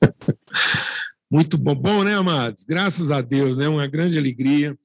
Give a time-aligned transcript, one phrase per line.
[1.30, 2.64] Muito bom, bom, né, amados?
[2.64, 3.68] Graças a Deus, né?
[3.68, 4.76] Uma grande alegria,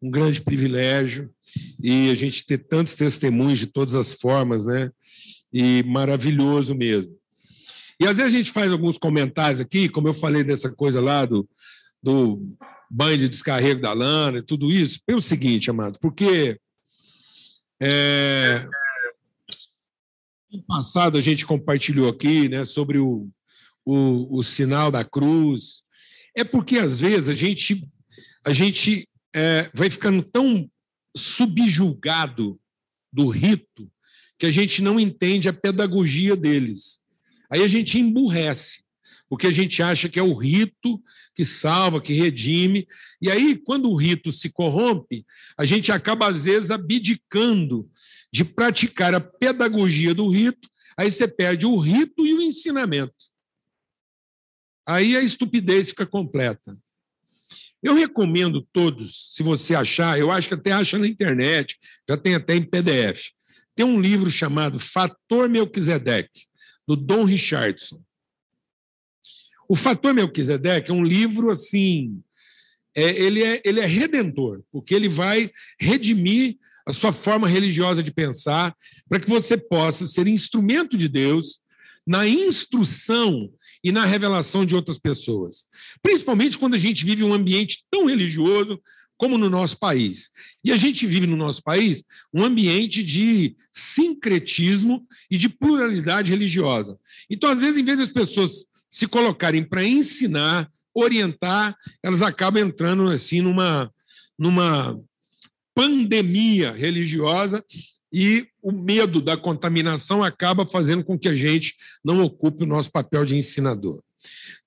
[0.00, 1.30] um grande privilégio
[1.82, 4.90] e a gente ter tantos testemunhos de todas as formas, né?
[5.52, 7.14] E maravilhoso mesmo.
[8.00, 11.26] E às vezes a gente faz alguns comentários aqui, como eu falei dessa coisa lá
[11.26, 11.46] do,
[12.02, 12.56] do
[12.90, 16.58] banho de descarrego da lana e tudo isso, pelo seguinte, amado, porque
[17.78, 18.66] é,
[20.50, 23.28] no passado a gente compartilhou aqui né, sobre o,
[23.84, 25.82] o, o sinal da cruz,
[26.34, 27.86] é porque, às vezes, a gente,
[28.44, 30.70] a gente é, vai ficando tão
[31.16, 32.58] subjulgado
[33.12, 33.90] do rito
[34.38, 37.00] que a gente não entende a pedagogia deles.
[37.50, 38.82] Aí a gente emburrece,
[39.28, 41.02] porque a gente acha que é o rito
[41.34, 42.86] que salva, que redime.
[43.20, 45.26] E aí, quando o rito se corrompe,
[45.58, 47.88] a gente acaba, às vezes, abdicando
[48.32, 53.29] de praticar a pedagogia do rito, aí você perde o rito e o ensinamento.
[54.90, 56.76] Aí a estupidez fica completa.
[57.80, 61.78] Eu recomendo todos, se você achar, eu acho que até acha na internet,
[62.08, 63.30] já tem até em PDF.
[63.76, 66.48] Tem um livro chamado Fator Melquisedeque,
[66.88, 68.02] do Dom Richardson.
[69.68, 72.20] O Fator Melquisedeque é um livro assim,
[72.92, 78.10] é, ele, é, ele é redentor, porque ele vai redimir a sua forma religiosa de
[78.10, 78.76] pensar,
[79.08, 81.60] para que você possa ser instrumento de Deus
[82.10, 83.48] na instrução
[83.84, 85.66] e na revelação de outras pessoas.
[86.02, 88.82] Principalmente quando a gente vive um ambiente tão religioso
[89.16, 90.28] como no nosso país.
[90.64, 92.02] E a gente vive no nosso país
[92.34, 96.98] um ambiente de sincretismo e de pluralidade religiosa.
[97.30, 103.06] Então, às vezes, em vez das pessoas se colocarem para ensinar, orientar, elas acabam entrando
[103.06, 103.88] assim numa,
[104.36, 105.00] numa
[105.72, 107.64] pandemia religiosa
[108.12, 112.90] e o medo da contaminação acaba fazendo com que a gente não ocupe o nosso
[112.90, 114.02] papel de ensinador.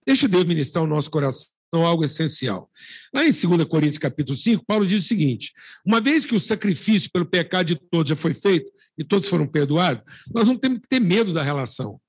[0.05, 2.69] Deixa Deus ministrar o nosso coração algo essencial.
[3.13, 5.51] Lá em 2 Coríntios capítulo 5, Paulo diz o seguinte:
[5.85, 9.47] uma vez que o sacrifício pelo pecado de todos já foi feito e todos foram
[9.47, 11.99] perdoados, nós não temos que ter medo da relação.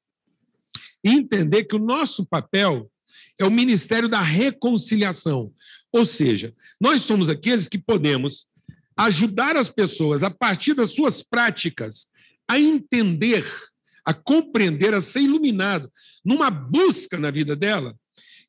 [1.02, 2.90] E entender que o nosso papel
[3.38, 5.52] é o ministério da reconciliação.
[5.92, 8.46] Ou seja, nós somos aqueles que podemos
[8.96, 12.08] ajudar as pessoas, a partir das suas práticas,
[12.48, 13.44] a entender,
[14.04, 15.90] a compreender, a ser iluminado,
[16.24, 17.94] numa busca na vida dela,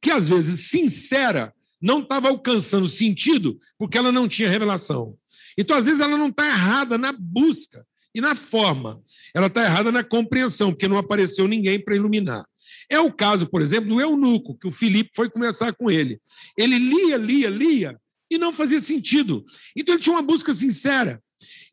[0.01, 5.16] que às vezes sincera, não estava alcançando sentido porque ela não tinha revelação.
[5.57, 9.01] Então, às vezes, ela não está errada na busca e na forma,
[9.33, 12.45] ela está errada na compreensão, porque não apareceu ninguém para iluminar.
[12.89, 16.19] É o caso, por exemplo, do eunuco, que o Filipe foi conversar com ele.
[16.57, 18.00] Ele lia, lia, lia,
[18.30, 19.46] e não fazia sentido.
[19.75, 21.22] Então ele tinha uma busca sincera.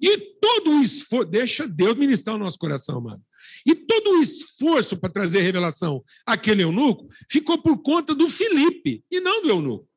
[0.01, 3.23] E todo o esforço, deixa Deus ministrar o nosso coração, mano.
[3.65, 9.21] E todo o esforço para trazer revelação àquele eunuco ficou por conta do Felipe e
[9.21, 9.89] não do eunuco.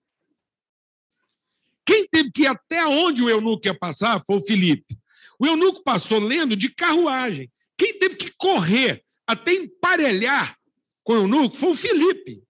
[1.86, 4.98] Quem teve que ir até onde o eunuco ia passar foi o Felipe.
[5.40, 7.52] O eunuco passou lendo de carruagem.
[7.78, 10.58] Quem teve que correr até emparelhar
[11.04, 12.44] com o eunuco foi o Felipe.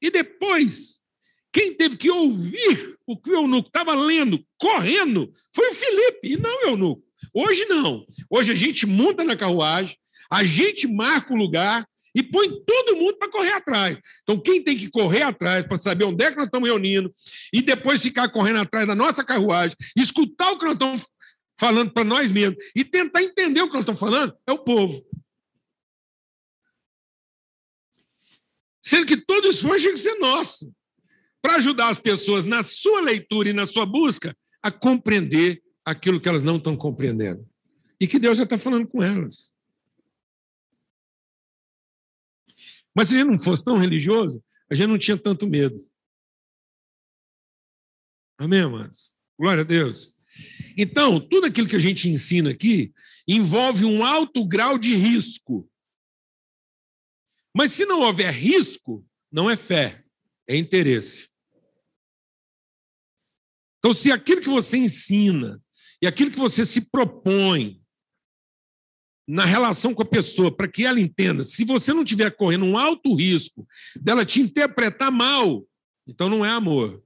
[0.00, 1.02] E depois
[1.56, 6.36] quem teve que ouvir o que o eunuco estava lendo, correndo, foi o Felipe, e
[6.36, 7.02] não o eunuco.
[7.32, 8.06] Hoje não.
[8.28, 9.96] Hoje a gente monta na carruagem,
[10.30, 13.98] a gente marca o lugar e põe todo mundo para correr atrás.
[14.22, 17.10] Então, quem tem que correr atrás para saber onde é que nós estamos reunindo
[17.50, 21.06] e depois ficar correndo atrás da nossa carruagem, escutar o que nós estamos
[21.58, 25.02] falando para nós mesmos e tentar entender o que nós estamos falando, é o povo.
[28.84, 30.70] Sendo que todo esforço tem que ser nosso
[31.46, 36.28] para ajudar as pessoas na sua leitura e na sua busca a compreender aquilo que
[36.28, 37.48] elas não estão compreendendo.
[38.00, 39.54] E que Deus já está falando com elas.
[42.92, 45.76] Mas se a gente não fosse tão religioso, a gente não tinha tanto medo.
[48.36, 49.16] Amém, amados?
[49.38, 50.18] Glória a Deus.
[50.76, 52.92] Então, tudo aquilo que a gente ensina aqui
[53.26, 55.70] envolve um alto grau de risco.
[57.54, 60.04] Mas se não houver risco, não é fé,
[60.48, 61.35] é interesse.
[63.86, 65.62] Então, se aquilo que você ensina
[66.02, 67.80] e aquilo que você se propõe
[69.28, 72.76] na relação com a pessoa, para que ela entenda, se você não estiver correndo um
[72.76, 75.64] alto risco dela te interpretar mal,
[76.04, 77.00] então não é amor.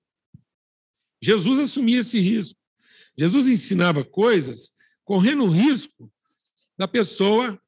[1.23, 2.59] Jesus assumia esse risco.
[3.15, 4.71] Jesus ensinava coisas
[5.05, 6.11] correndo o risco
[6.79, 7.61] da pessoa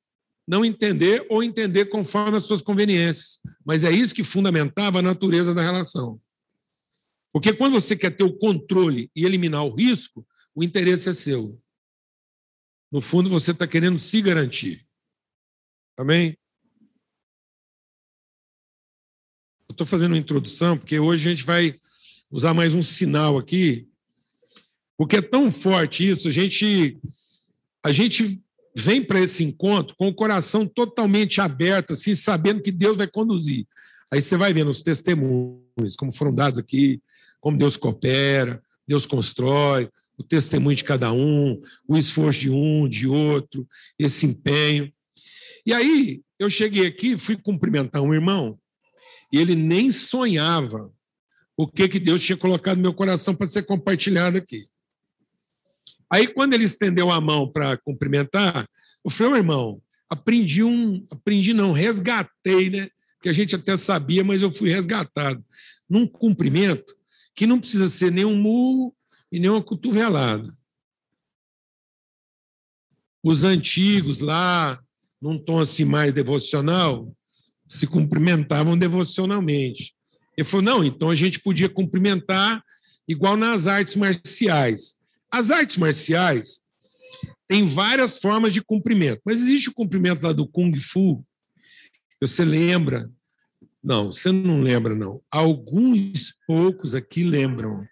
[0.49, 3.41] não entender ou entender conforme as suas conveniências.
[3.63, 6.19] Mas é isso que fundamentava a natureza da relação.
[7.33, 11.59] Porque quando você quer ter o controle e eliminar o risco, o interesse é seu.
[12.91, 14.87] No fundo, você está querendo se garantir.
[15.97, 16.37] Amém?
[19.73, 21.75] estou fazendo uma introdução, porque hoje a gente vai
[22.31, 23.89] usar mais um sinal aqui,
[24.97, 26.99] porque é tão forte isso, a gente,
[27.83, 28.41] a gente
[28.77, 33.67] vem para esse encontro com o coração totalmente aberto, assim, sabendo que Deus vai conduzir.
[34.11, 37.01] Aí você vai vendo os testemunhos, como foram dados aqui,
[37.43, 43.09] como Deus coopera, Deus constrói, o testemunho de cada um, o esforço de um, de
[43.09, 43.67] outro,
[43.99, 44.91] esse empenho.
[45.67, 48.59] E aí eu cheguei aqui, fui cumprimentar um irmão,
[49.33, 50.91] e ele nem sonhava
[51.57, 54.65] o que, que Deus tinha colocado no meu coração para ser compartilhado aqui.
[56.11, 58.69] Aí, quando ele estendeu a mão para cumprimentar,
[59.05, 61.07] eu falei, irmão, aprendi um.
[61.11, 62.89] Aprendi não, resgatei, né?
[63.23, 65.43] Que a gente até sabia, mas eu fui resgatado.
[65.89, 66.95] Num cumprimento
[67.35, 68.95] que não precisa ser nem um murro
[69.31, 70.57] e nem uma cotovelada.
[73.23, 74.83] Os antigos lá,
[75.21, 77.15] num tom assim mais devocional,
[77.67, 79.95] se cumprimentavam devocionalmente.
[80.37, 82.63] Ele falou: não, então a gente podia cumprimentar
[83.07, 84.97] igual nas artes marciais.
[85.31, 86.61] As artes marciais
[87.47, 91.25] têm várias formas de cumprimento, mas existe o cumprimento lá do Kung Fu.
[92.21, 93.11] Você lembra?
[93.83, 95.21] Não, você não lembra, não.
[95.31, 97.85] Alguns poucos aqui lembram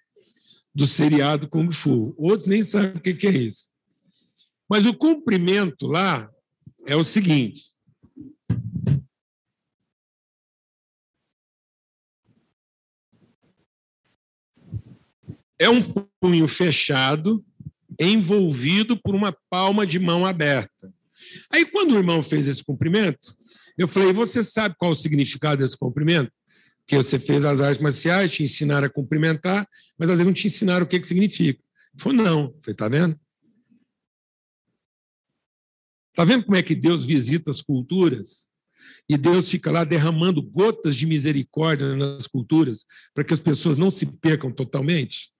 [0.74, 2.14] do seriado Kung Fu.
[2.16, 3.70] Outros nem sabem o que é isso.
[4.68, 6.30] Mas o cumprimento lá
[6.86, 7.70] é o seguinte:
[15.58, 15.82] é um
[16.20, 17.44] punho fechado,
[17.98, 20.92] envolvido por uma palma de mão aberta.
[21.50, 23.36] Aí, quando o irmão fez esse cumprimento,
[23.76, 26.32] eu falei: Você sabe qual o significado desse cumprimento?
[26.86, 29.68] Que você fez as artes marciais, te ensinaram a cumprimentar,
[29.98, 31.62] mas às vezes não te ensinaram o que, que significa.
[31.92, 32.40] Ele falou: Não.
[32.44, 33.20] Eu falei: Tá vendo?
[36.14, 38.50] Tá vendo como é que Deus visita as culturas?
[39.08, 42.84] E Deus fica lá derramando gotas de misericórdia nas culturas
[43.14, 45.32] para que as pessoas não se percam totalmente?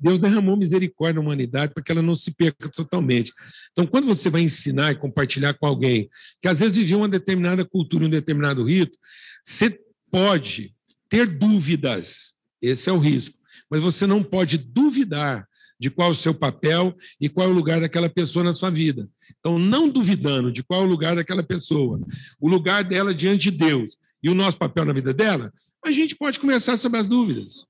[0.00, 3.32] Deus derramou misericórdia na humanidade para que ela não se perca totalmente.
[3.72, 6.08] Então, quando você vai ensinar e compartilhar com alguém
[6.40, 8.96] que às vezes viveu uma determinada cultura, um determinado rito,
[9.44, 9.78] você
[10.10, 10.74] pode
[11.08, 13.36] ter dúvidas, esse é o risco,
[13.70, 15.46] mas você não pode duvidar
[15.78, 18.70] de qual é o seu papel e qual é o lugar daquela pessoa na sua
[18.70, 19.08] vida.
[19.38, 22.00] Então, não duvidando de qual é o lugar daquela pessoa,
[22.38, 25.52] o lugar dela diante de Deus e o nosso papel na vida dela,
[25.84, 27.66] a gente pode conversar sobre as dúvidas.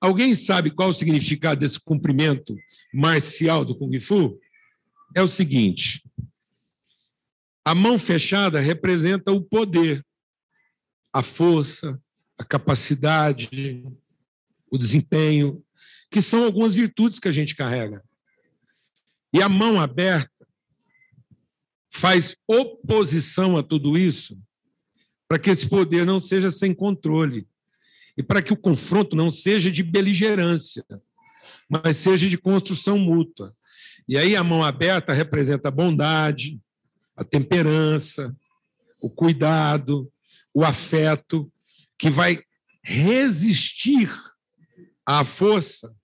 [0.00, 2.56] Alguém sabe qual o significado desse cumprimento
[2.92, 4.38] marcial do Kung Fu?
[5.14, 6.02] É o seguinte:
[7.64, 10.04] a mão fechada representa o poder,
[11.12, 12.00] a força,
[12.38, 13.82] a capacidade,
[14.70, 15.64] o desempenho,
[16.10, 18.04] que são algumas virtudes que a gente carrega.
[19.32, 20.30] E a mão aberta
[21.92, 24.38] faz oposição a tudo isso
[25.26, 27.48] para que esse poder não seja sem controle
[28.16, 30.84] e para que o confronto não seja de beligerância,
[31.68, 33.54] mas seja de construção mútua.
[34.08, 36.60] E aí a mão aberta representa a bondade,
[37.16, 38.34] a temperança,
[39.00, 40.10] o cuidado,
[40.54, 41.50] o afeto,
[41.98, 42.42] que vai
[42.82, 44.12] resistir
[45.04, 45.94] à força,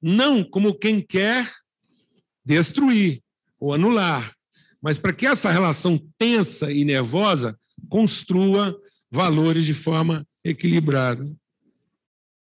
[0.00, 1.50] não como quem quer
[2.44, 3.22] destruir
[3.58, 4.34] ou anular,
[4.80, 7.58] mas para que essa relação tensa e nervosa
[7.88, 8.78] construa
[9.10, 11.36] valores de forma equilibrado.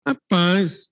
[0.05, 0.89] Rapaz,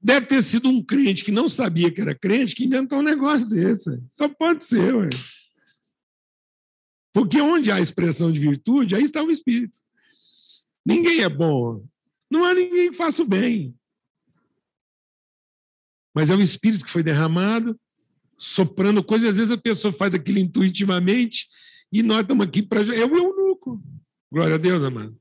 [0.00, 3.48] deve ter sido um crente que não sabia que era crente que inventou um negócio
[3.48, 3.90] desse.
[4.10, 5.10] Só pode ser, ué.
[7.12, 9.78] Porque onde há expressão de virtude, aí está o Espírito.
[10.84, 11.84] Ninguém é bom.
[12.30, 13.74] Não há ninguém que faça o bem.
[16.14, 17.78] Mas é o Espírito que foi derramado,
[18.36, 19.30] soprando coisas.
[19.30, 21.48] Às vezes a pessoa faz aquilo intuitivamente
[21.92, 22.80] e nós estamos aqui para.
[22.94, 23.82] É o eunuco.
[24.30, 25.18] Glória a Deus, amado.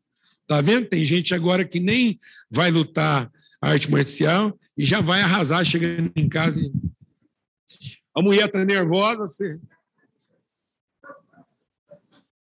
[0.48, 0.88] Tá vendo?
[0.88, 2.18] Tem gente agora que nem
[2.50, 3.30] vai lutar
[3.62, 6.62] arte marcial e já vai arrasar chegando em casa.
[8.16, 9.60] A mulher tá nervosa, você.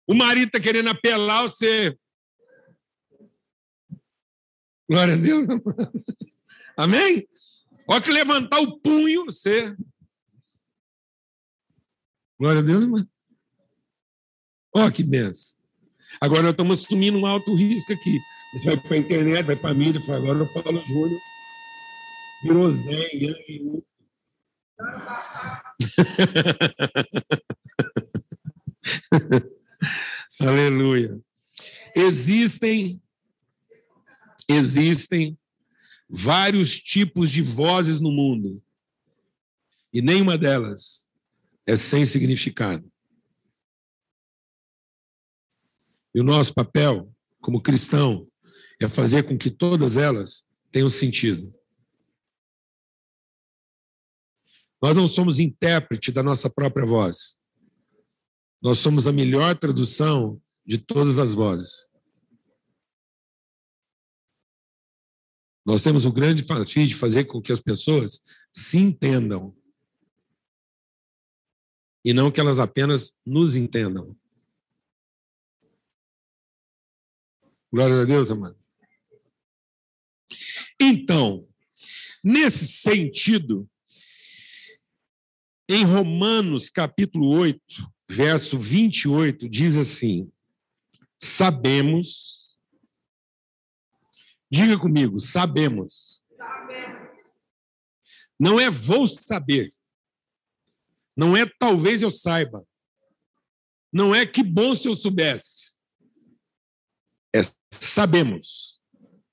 [0.07, 1.95] O marido tá querendo apelar, você.
[4.89, 5.45] Glória a Deus.
[6.75, 7.27] Amém?
[7.87, 9.75] Olha que levantar o punho, você.
[12.39, 13.07] Glória a Deus, irmão.
[14.73, 15.58] Olha que benção.
[16.21, 18.19] Agora nós estamos assumindo um alto risco aqui.
[18.53, 21.19] Você vai para a internet, vai para a mídia, fala, agora o Paulo Júnior
[22.43, 23.83] virou Zé, Yang
[30.39, 31.19] Aleluia.
[31.95, 33.01] Existem,
[34.47, 35.37] existem
[36.09, 38.63] vários tipos de vozes no mundo.
[39.91, 41.09] E nenhuma delas
[41.65, 42.89] é sem significado.
[46.13, 48.27] E o nosso papel, como cristão,
[48.81, 51.53] é fazer com que todas elas tenham sentido.
[54.81, 57.37] Nós não somos intérprete da nossa própria voz.
[58.61, 61.89] Nós somos a melhor tradução de todas as vozes.
[65.65, 69.55] Nós temos o grande desafio de fazer com que as pessoas se entendam
[72.03, 74.15] e não que elas apenas nos entendam.
[77.71, 78.57] Glória a Deus, amado.
[80.79, 81.47] Então,
[82.23, 83.69] nesse sentido,
[85.67, 87.61] em Romanos capítulo 8,
[88.09, 90.31] verso 28, diz assim:
[91.15, 92.57] Sabemos,
[94.49, 96.23] diga comigo, sabemos.
[96.35, 97.09] sabemos.
[98.39, 99.71] Não é vou saber,
[101.15, 102.65] não é talvez eu saiba,
[103.93, 105.78] não é que bom se eu soubesse,
[107.71, 108.79] sabemos.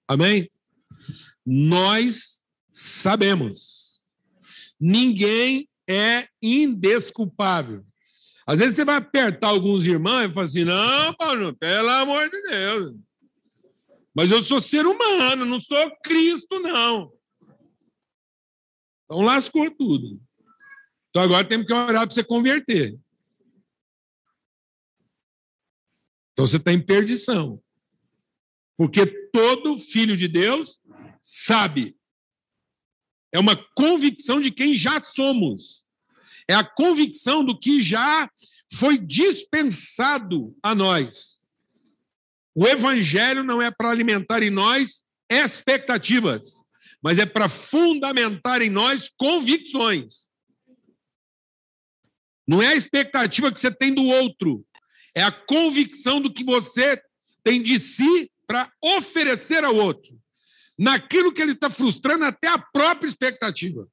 [0.09, 0.50] Amém?
[1.45, 4.02] Nós sabemos.
[4.78, 7.85] Ninguém é indesculpável.
[8.47, 12.43] Às vezes você vai apertar alguns irmãos e fala assim: não, Paulo, pelo amor de
[12.43, 12.95] Deus.
[14.14, 17.12] Mas eu sou ser humano, não sou Cristo, não.
[19.05, 20.21] Então lascou tudo.
[21.11, 22.99] Então agora temos que orar para você converter.
[26.33, 27.62] Então você está em perdição.
[28.76, 30.80] Porque todo filho de Deus
[31.23, 31.97] sabe.
[33.33, 35.85] É uma convicção de quem já somos.
[36.49, 38.30] É a convicção do que já
[38.73, 41.38] foi dispensado a nós.
[42.54, 46.64] O evangelho não é para alimentar em nós expectativas,
[47.02, 50.26] mas é para fundamentar em nós convicções.
[52.47, 54.64] Não é a expectativa que você tem do outro,
[55.14, 57.02] é a convicção do que você
[57.42, 60.19] tem de si para oferecer ao outro,
[60.79, 63.88] naquilo que ele está frustrando até a própria expectativa.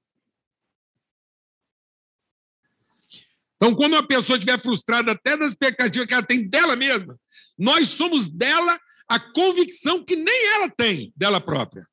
[3.56, 7.18] Então, quando uma pessoa estiver frustrada até da expectativa que ela tem dela mesma,
[7.58, 11.88] nós somos dela a convicção que nem ela tem dela própria.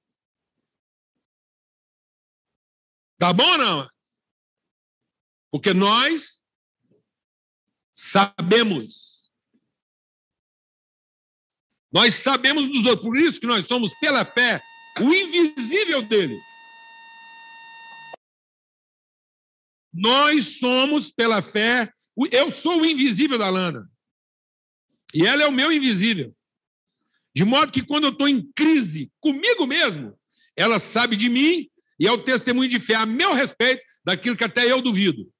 [3.18, 3.90] Tá bom ou não?
[5.50, 6.42] Porque nós
[7.94, 9.19] sabemos.
[11.92, 14.62] Nós sabemos dos outros, por isso que nós somos, pela fé,
[15.00, 16.38] o invisível dele.
[19.92, 21.92] Nós somos, pela fé,
[22.30, 23.90] eu sou o invisível da Lana.
[25.12, 26.34] E ela é o meu invisível.
[27.34, 30.16] De modo que quando eu estou em crise comigo mesmo,
[30.56, 31.68] ela sabe de mim
[31.98, 35.30] e é o testemunho de fé a meu respeito daquilo que até eu duvido.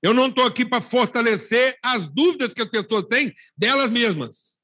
[0.00, 4.57] Eu não estou aqui para fortalecer as dúvidas que as pessoas têm delas mesmas.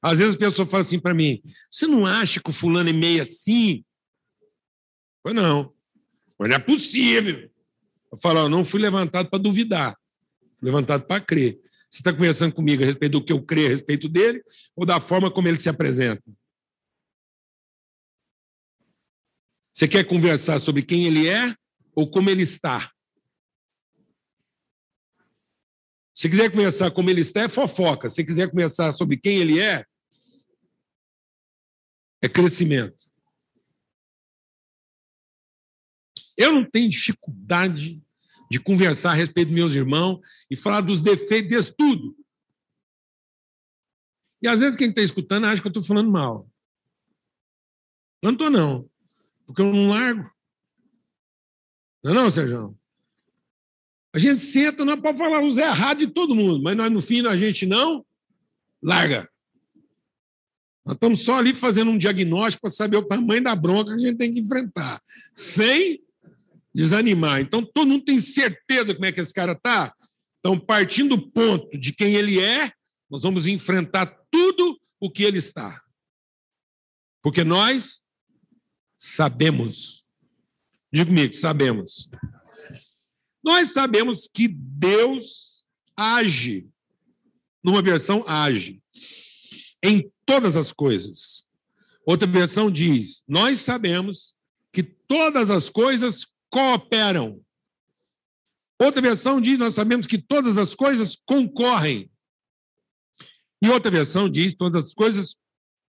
[0.00, 2.92] Às vezes a pessoa fala assim para mim: você não acha que o fulano é
[2.92, 3.84] meio assim?
[5.22, 5.72] Foi não.
[6.38, 7.50] Mas não é possível.
[8.12, 9.96] Eu falo, não fui levantado para duvidar,
[10.58, 11.58] fui levantado para crer.
[11.90, 14.42] Você está conversando comigo a respeito do que eu creio a respeito dele
[14.74, 16.30] ou da forma como ele se apresenta?
[19.72, 21.54] Você quer conversar sobre quem ele é
[21.94, 22.90] ou como ele está?
[26.16, 28.08] Se quiser conversar como ele está, é fofoca.
[28.08, 29.84] Se quiser conversar sobre quem ele é,
[32.22, 33.04] é crescimento.
[36.34, 38.02] Eu não tenho dificuldade
[38.50, 40.20] de conversar a respeito dos meus irmãos
[40.50, 42.16] e falar dos defeitos, de tudo.
[44.40, 46.48] E às vezes quem está escutando acha que eu estou falando mal.
[48.22, 48.90] Eu não estou, não.
[49.44, 50.30] Porque eu não largo.
[52.02, 52.78] Não é não, Sérgio?
[54.14, 57.26] A gente senta, é para falar os errados de todo mundo, mas nós, no fim,
[57.26, 58.04] a gente não
[58.82, 59.28] larga.
[60.84, 64.08] Nós estamos só ali fazendo um diagnóstico para saber o tamanho da bronca que a
[64.08, 65.02] gente tem que enfrentar,
[65.34, 66.00] sem
[66.74, 67.40] desanimar.
[67.40, 69.92] Então, todo mundo tem certeza como é que esse cara está.
[70.38, 72.70] Então, partindo do ponto de quem ele é,
[73.10, 75.82] nós vamos enfrentar tudo o que ele está.
[77.22, 78.02] Porque nós
[78.96, 80.04] sabemos.
[80.92, 82.08] Diga comigo, sabemos.
[83.46, 85.64] Nós sabemos que Deus
[85.96, 86.68] age,
[87.62, 88.82] numa versão age,
[89.80, 91.46] em todas as coisas.
[92.04, 94.36] Outra versão diz: Nós sabemos
[94.72, 97.40] que todas as coisas cooperam.
[98.80, 102.10] Outra versão diz: Nós sabemos que todas as coisas concorrem.
[103.62, 105.36] E outra versão diz: Todas as coisas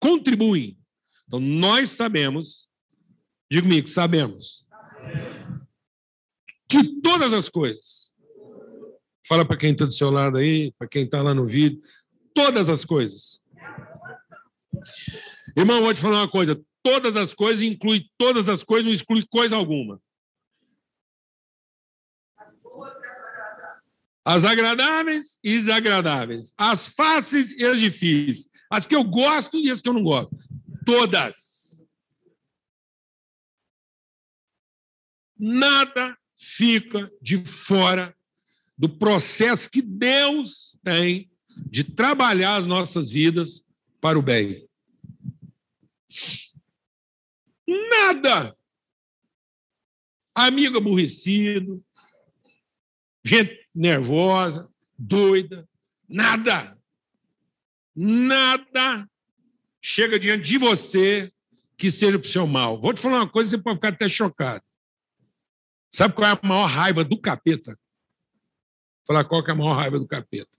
[0.00, 0.76] contribuem.
[1.28, 2.68] Então, nós sabemos,
[3.48, 4.65] digo comigo, sabemos,
[6.68, 8.06] que todas as coisas
[9.26, 11.80] Fala para quem está do seu lado aí, para quem está lá no vídeo.
[12.32, 13.42] Todas as coisas.
[15.56, 16.60] Irmão, vou te falar uma coisa.
[16.82, 20.00] Todas as coisas inclui todas as coisas, não exclui coisa alguma.
[24.24, 26.52] As agradáveis e desagradáveis.
[26.56, 28.48] As fáceis e as difíceis.
[28.70, 30.36] As que eu gosto e as que eu não gosto.
[30.84, 31.84] Todas.
[35.36, 38.14] Nada fica de fora
[38.76, 43.66] do processo que Deus tem de trabalhar as nossas vidas
[44.00, 44.68] para o bem.
[47.66, 48.56] Nada.
[50.34, 51.82] Amigo aborrecido,
[53.24, 55.66] gente nervosa, doida,
[56.06, 56.78] nada.
[57.94, 59.08] Nada
[59.80, 61.32] chega diante de você
[61.76, 62.80] que seja para o seu mal.
[62.80, 64.62] Vou te falar uma coisa, você pode ficar até chocado.
[65.90, 67.78] Sabe qual é a maior raiva do capeta?
[69.06, 70.58] falar qual é a maior raiva do capeta.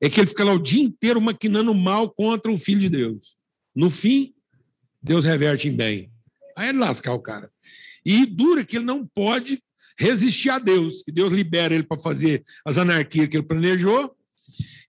[0.00, 3.36] É que ele fica lá o dia inteiro maquinando mal contra o Filho de Deus.
[3.74, 4.32] No fim,
[5.02, 6.10] Deus reverte em bem.
[6.56, 7.50] Aí ele lascar o cara.
[8.06, 9.62] E dura que ele não pode
[9.98, 14.14] resistir a Deus, que Deus libera ele para fazer as anarquias que ele planejou.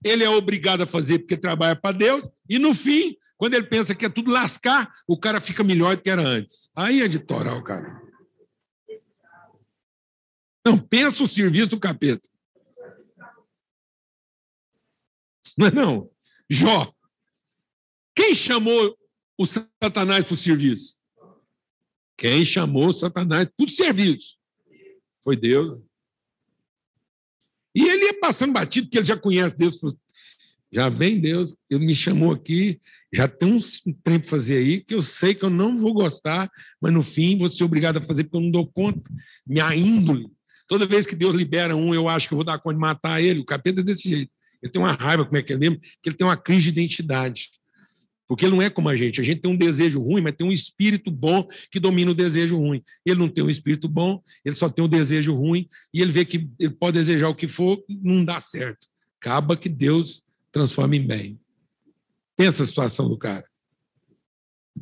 [0.04, 2.28] Ele é obrigado a fazer porque trabalha para Deus.
[2.48, 6.02] E no fim, quando ele pensa que é tudo lascar, o cara fica melhor do
[6.02, 6.70] que era antes.
[6.76, 8.05] Aí é de cara.
[10.66, 12.28] Não, pensa o serviço do capeta.
[15.56, 16.10] Não é não?
[16.50, 16.92] Jó.
[18.12, 18.98] Quem chamou
[19.38, 20.98] o Satanás para o serviço?
[22.16, 24.38] Quem chamou Satanás para o serviço?
[25.22, 25.80] Foi Deus.
[27.72, 29.78] E ele ia passando batido, porque ele já conhece Deus.
[30.72, 32.80] Já vem Deus, ele me chamou aqui,
[33.12, 33.60] já tem um
[34.02, 37.38] trem para fazer aí, que eu sei que eu não vou gostar, mas no fim
[37.38, 39.08] vou ser obrigado a fazer, porque eu não dou conta.
[39.46, 40.34] Minha índole.
[40.68, 43.22] Toda vez que Deus libera um, eu acho que eu vou dar conta de matar
[43.22, 43.40] ele.
[43.40, 44.32] O capeta é desse jeito.
[44.62, 45.78] Ele tem uma raiva, como é que é mesmo?
[45.78, 47.50] Que ele tem uma crise de identidade.
[48.26, 49.20] Porque ele não é como a gente.
[49.20, 52.58] A gente tem um desejo ruim, mas tem um espírito bom que domina o desejo
[52.58, 52.82] ruim.
[53.04, 56.24] Ele não tem um espírito bom, ele só tem um desejo ruim, e ele vê
[56.24, 58.88] que ele pode desejar o que for, não dá certo.
[59.20, 61.38] Acaba que Deus transforma em bem.
[62.36, 63.44] Pensa a situação do cara.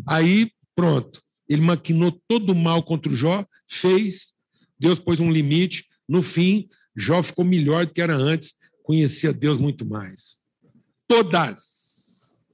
[0.06, 1.22] Aí, pronto.
[1.46, 4.33] Ele maquinou todo o mal contra o Jó, fez,
[4.84, 5.88] Deus pôs um limite.
[6.06, 10.42] No fim, Jó ficou melhor do que era antes, conhecia Deus muito mais.
[11.08, 12.46] Todas.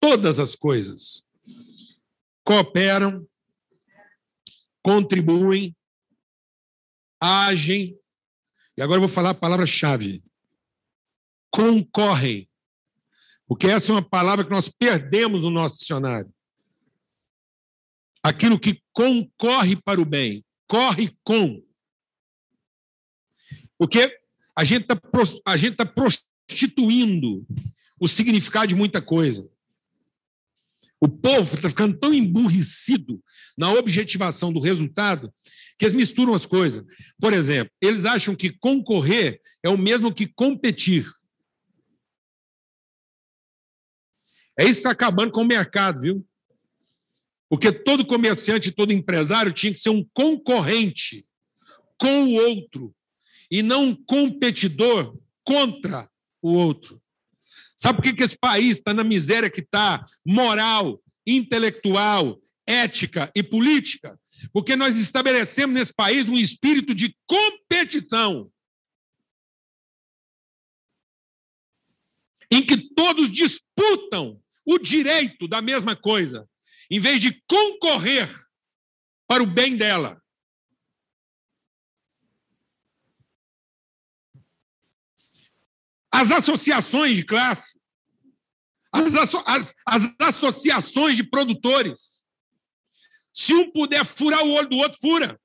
[0.00, 1.24] Todas as coisas
[2.44, 3.26] cooperam,
[4.82, 5.76] contribuem,
[7.20, 7.98] agem,
[8.76, 10.24] e agora eu vou falar a palavra-chave:
[11.50, 12.48] concorrem.
[13.46, 16.32] Porque essa é uma palavra que nós perdemos no nosso dicionário.
[18.26, 21.64] Aquilo que concorre para o bem, corre com.
[23.78, 24.18] Porque
[24.58, 27.46] a gente está tá prostituindo
[28.00, 29.48] o significado de muita coisa.
[31.00, 33.22] O povo está ficando tão emburrecido
[33.56, 35.32] na objetivação do resultado
[35.78, 36.84] que eles misturam as coisas.
[37.20, 41.08] Por exemplo, eles acham que concorrer é o mesmo que competir.
[44.58, 46.26] É isso que está acabando com o mercado, viu?
[47.48, 51.26] Porque todo comerciante, todo empresário tinha que ser um concorrente
[51.98, 52.94] com o outro
[53.50, 56.10] e não um competidor contra
[56.42, 57.00] o outro.
[57.76, 60.04] Sabe por que, que esse país está na miséria que está?
[60.24, 64.18] Moral, intelectual, ética e política?
[64.52, 68.50] Porque nós estabelecemos nesse país um espírito de competição.
[72.50, 76.48] Em que todos disputam o direito da mesma coisa,
[76.90, 78.28] em vez de concorrer
[79.26, 80.20] para o bem dela.
[86.16, 87.78] as associações de classe,
[88.90, 92.24] as, as, as associações de produtores.
[93.34, 95.38] Se um puder furar o olho do outro, fura.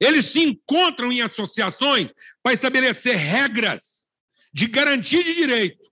[0.00, 2.10] Eles se encontram em associações
[2.42, 4.08] para estabelecer regras
[4.50, 5.83] de garantia de direito,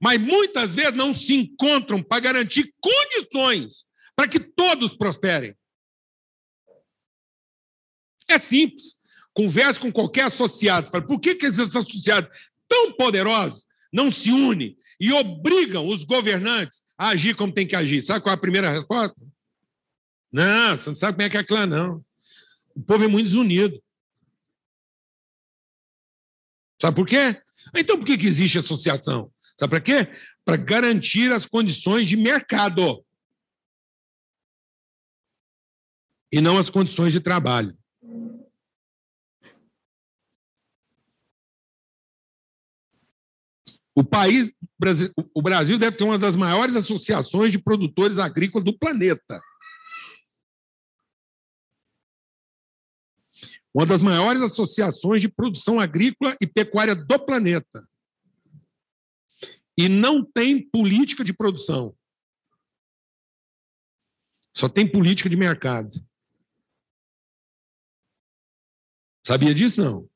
[0.00, 3.84] mas muitas vezes não se encontram para garantir condições
[4.16, 5.54] para que todos prosperem.
[8.28, 8.96] É simples.
[9.34, 10.90] Converse com qualquer associado.
[10.90, 12.30] Fala, por que, que esses associados
[12.66, 18.02] tão poderosos não se unem e obrigam os governantes a agir como tem que agir?
[18.02, 19.20] Sabe qual é a primeira resposta?
[20.32, 22.04] Não, você não sabe como é que é clã, não.
[22.74, 23.82] O povo é muito desunido.
[26.80, 27.40] Sabe por quê?
[27.74, 29.30] Então, por que, que existe associação?
[29.60, 30.12] Sabe para quê?
[30.42, 33.04] Para garantir as condições de mercado.
[36.32, 37.76] e não as condições de trabalho.
[43.94, 44.54] O país,
[45.34, 49.42] o Brasil deve ter uma das maiores associações de produtores agrícolas do planeta.
[53.74, 57.84] Uma das maiores associações de produção agrícola e pecuária do planeta.
[59.80, 61.96] E não tem política de produção.
[64.54, 66.06] Só tem política de mercado.
[69.26, 69.82] Sabia disso?
[69.82, 70.10] Não.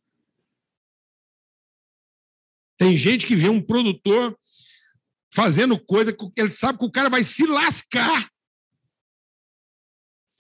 [2.76, 4.38] Tem gente que vê um produtor
[5.32, 8.30] fazendo coisa que ele sabe que o cara vai se lascar.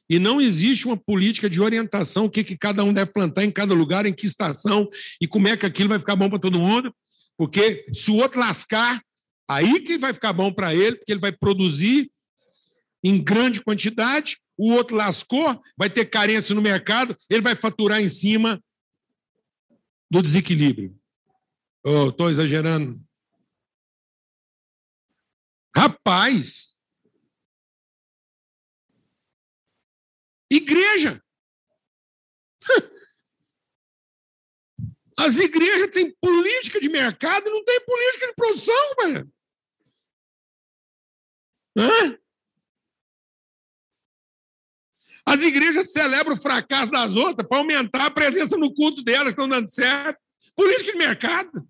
[0.06, 3.50] E não existe uma política de orientação, o que, que cada um deve plantar em
[3.50, 4.86] cada lugar, em que estação,
[5.18, 6.94] e como é que aquilo vai ficar bom para todo mundo.
[7.38, 9.02] Porque se o outro lascar,
[9.48, 12.10] aí que vai ficar bom para ele, porque ele vai produzir
[13.02, 18.08] em grande quantidade, o outro lascou, vai ter carência no mercado, ele vai faturar em
[18.08, 18.62] cima
[20.10, 20.98] do desequilíbrio.
[21.84, 22.98] Estou oh, exagerando.
[25.76, 26.74] Rapaz!
[30.50, 31.22] Igreja!
[35.18, 39.33] As igrejas têm política de mercado e não tem política de produção, velho.
[41.76, 42.18] Hã?
[45.26, 49.30] As igrejas celebram o fracasso das outras para aumentar a presença no culto delas, que
[49.30, 50.20] estão dando certo.
[50.54, 51.68] Política de mercado.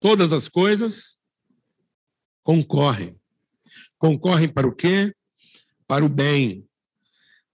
[0.00, 1.20] Todas as coisas
[2.44, 3.20] concorrem.
[3.98, 5.12] Concorrem para o quê?
[5.86, 6.66] Para o bem.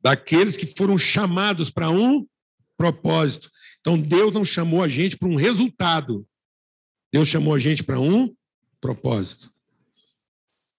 [0.00, 2.28] Daqueles que foram chamados para um
[2.76, 3.50] propósito.
[3.80, 6.26] Então, Deus não chamou a gente para um resultado.
[7.12, 8.34] Deus chamou a gente para um
[8.80, 9.52] propósito.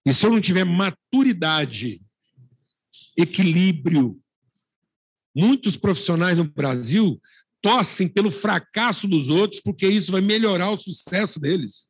[0.04, 2.00] E se eu não tiver maturidade,
[3.16, 4.22] equilíbrio,
[5.34, 7.20] muitos profissionais no Brasil
[7.60, 11.88] tossem pelo fracasso dos outros, porque isso vai melhorar o sucesso deles.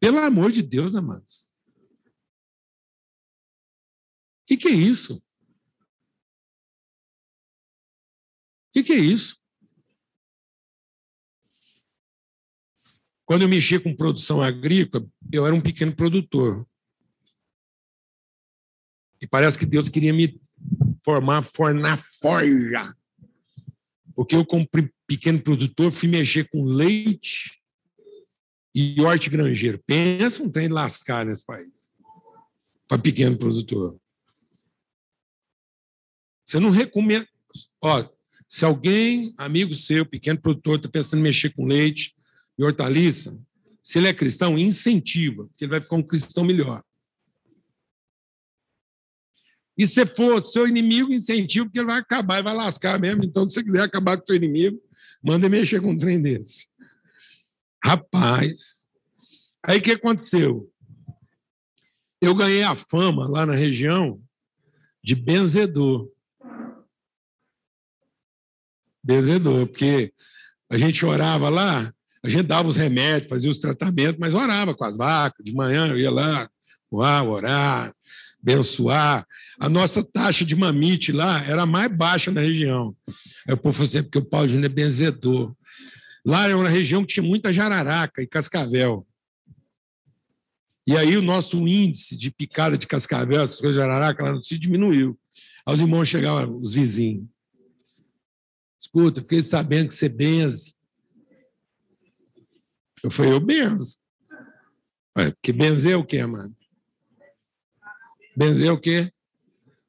[0.00, 1.52] Pelo amor de Deus, amados.
[4.42, 5.22] O que, que é isso?
[8.82, 9.38] Que, que é isso?
[13.24, 16.66] Quando eu mexia com produção agrícola, eu era um pequeno produtor.
[19.20, 20.40] E parece que Deus queria me
[21.04, 22.96] formar na forja.
[24.14, 24.68] Porque eu, como
[25.06, 27.60] pequeno produtor, fui mexer com leite
[28.74, 29.82] e hortigranjeiro.
[29.86, 31.70] Pensa um trem lascar nesse país.
[32.86, 34.00] Para pequeno produtor.
[36.46, 37.28] Você não recomenda.
[37.82, 38.08] Ó,
[38.48, 42.14] se alguém, amigo seu, pequeno produtor, está pensando em mexer com leite,
[42.58, 43.38] e hortaliça,
[43.82, 46.82] se ele é cristão, incentiva, porque ele vai ficar um cristão melhor.
[49.76, 53.22] E se for seu inimigo, incentiva, porque ele vai acabar, ele vai lascar mesmo.
[53.22, 54.82] Então, se você quiser acabar com o seu inimigo,
[55.22, 56.66] manda mexer com um trem desse.
[57.84, 58.88] Rapaz.
[59.62, 60.68] Aí o que aconteceu?
[62.20, 64.20] Eu ganhei a fama lá na região
[65.04, 66.10] de benzedor.
[69.02, 70.12] Benzedor, porque
[70.70, 74.84] a gente orava lá, a gente dava os remédios, fazia os tratamentos, mas orava com
[74.84, 75.44] as vacas.
[75.44, 76.48] De manhã eu ia lá,
[76.90, 77.94] orar, orar,
[78.42, 79.26] abençoar.
[79.58, 82.94] A nossa taxa de mamite lá era a mais baixa na região.
[83.46, 85.54] Aí o povo falou assim, porque o Paulo Júnior é benzedor.
[86.24, 89.06] Lá era uma região que tinha muita jararaca e cascavel.
[90.86, 94.42] E aí o nosso índice de picada de cascavel, essas coisas de jararaca lá no
[94.42, 95.18] sítio diminuiu.
[95.66, 97.26] Aí os irmãos chegavam, os vizinhos.
[98.88, 100.74] Escuta, fiquei sabendo que você benze.
[103.04, 103.98] Eu falei, eu benzo.
[105.12, 106.56] Porque benzer é o quê, mano?
[108.34, 109.12] Benzer é o quê?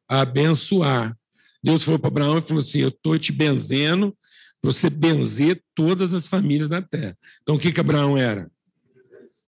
[0.06, 1.18] Abençoar.
[1.64, 4.18] Deus falou para Abraão e falou assim: Eu estou te benzendo
[4.62, 7.18] para você benzer todas as famílias da terra.
[7.42, 8.52] Então, o que, que Abraão era?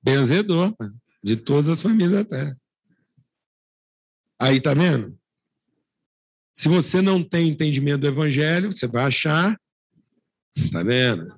[0.02, 2.58] Benzedor mano, de todas as famílias da terra.
[4.40, 5.18] Aí, tá vendo?
[6.54, 9.60] Se você não tem entendimento do evangelho, você vai achar.
[10.72, 11.34] Tá vendo?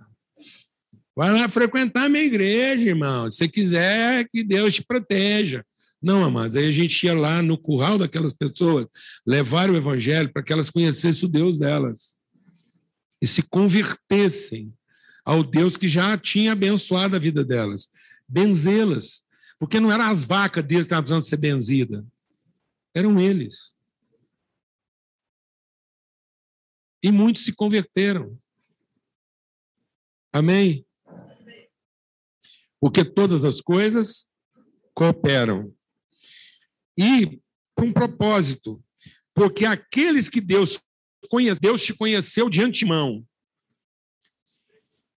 [1.15, 3.29] Vai lá frequentar a minha igreja, irmão.
[3.29, 5.65] Se quiser, que Deus te proteja.
[6.01, 8.85] Não, amados, aí a gente ia lá no curral daquelas pessoas,
[9.25, 12.15] levar o evangelho para que elas conhecessem o Deus delas
[13.21, 14.71] e se convertessem
[15.23, 17.89] ao Deus que já tinha abençoado a vida delas.
[18.27, 19.23] Benzê-las,
[19.57, 22.03] porque não eram as vacas deles que estavam precisando ser benzidas,
[22.93, 23.74] eram eles.
[27.05, 28.35] E muitos se converteram.
[30.33, 30.83] Amém?
[32.79, 34.27] Porque todas as coisas
[34.91, 35.71] cooperam.
[36.97, 37.39] E
[37.75, 38.83] para um propósito,
[39.35, 40.81] porque aqueles que Deus
[41.29, 43.23] conhece, Deus te conheceu de antemão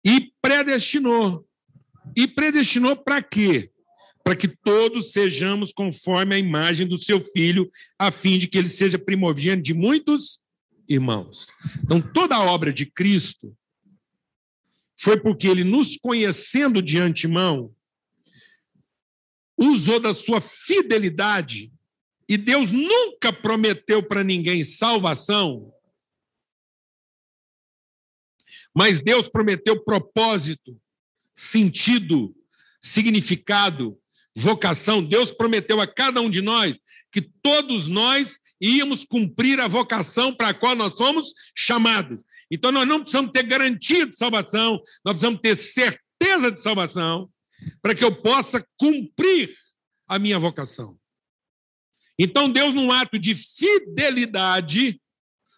[0.05, 1.49] e predestinou.
[2.16, 3.70] E predestinou para quê?
[4.25, 8.66] Para que todos sejamos conforme a imagem do seu filho, a fim de que ele
[8.66, 10.44] seja primogênito de muitos
[10.88, 11.46] irmãos.
[11.83, 13.57] Então, toda a obra de Cristo
[14.99, 17.75] foi porque ele, nos conhecendo de antemão,
[19.57, 21.72] usou da sua fidelidade,
[22.29, 25.72] e Deus nunca prometeu para ninguém salvação,
[28.75, 30.79] mas Deus prometeu propósito,
[31.33, 32.37] sentido,
[32.79, 33.99] significado,
[34.35, 35.03] vocação.
[35.03, 36.79] Deus prometeu a cada um de nós
[37.11, 42.23] que todos nós íamos cumprir a vocação para a qual nós somos chamados.
[42.51, 47.29] Então, nós não precisamos ter garantia de salvação, nós precisamos ter certeza de salvação
[47.83, 49.55] para que eu possa cumprir
[50.07, 50.99] a minha vocação.
[52.19, 55.01] Então, Deus, num ato de fidelidade,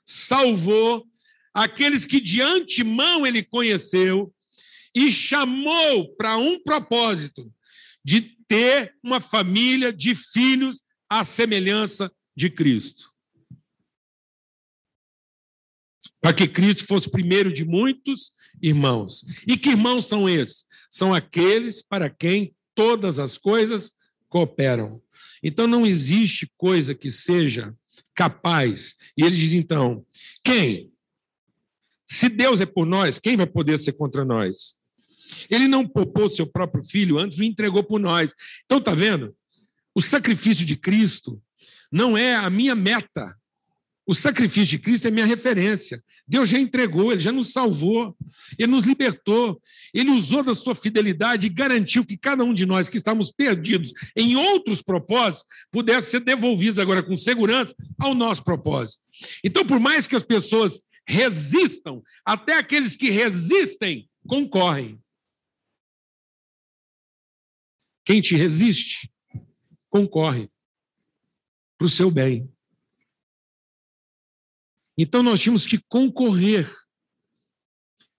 [0.05, 1.07] salvou
[1.55, 4.33] aqueles que de antemão ele conheceu
[4.95, 7.53] e chamou para um propósito
[8.05, 13.13] de ter uma família de filhos à semelhança de Cristo.
[16.21, 18.31] Para que Cristo fosse primeiro de muitos
[18.63, 19.25] irmãos.
[19.45, 20.65] E que irmãos são esses?
[20.89, 23.91] São aqueles para quem todas as coisas
[24.29, 25.03] cooperam.
[25.43, 27.77] Então não existe coisa que seja
[28.15, 28.95] capaz.
[29.17, 30.07] E ele diz então:
[30.45, 30.93] quem?
[32.07, 34.77] Se Deus é por nós, quem vai poder ser contra nós?
[35.51, 38.33] Ele não poupou seu próprio filho, antes o entregou por nós.
[38.65, 39.37] Então, está vendo?
[39.95, 41.43] O sacrifício de Cristo
[41.91, 43.37] não é a minha meta.
[44.07, 46.03] O sacrifício de Cristo é minha referência.
[46.27, 48.17] Deus já entregou, ele já nos salvou,
[48.59, 49.61] ele nos libertou,
[49.93, 53.93] ele usou da sua fidelidade e garantiu que cada um de nós que estávamos perdidos
[54.17, 59.03] em outros propósitos pudesse ser devolvidos agora com segurança ao nosso propósito.
[59.45, 64.99] Então, por mais que as pessoas resistam, até aqueles que resistem concorrem.
[68.07, 69.11] Quem te resiste,
[69.91, 70.51] concorre
[71.79, 72.51] para o seu bem.
[74.99, 76.69] Então nós tínhamos que concorrer